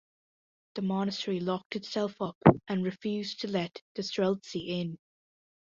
[0.73, 2.35] The monastery locked itself up
[2.67, 4.97] and refused to let the Streltsy in.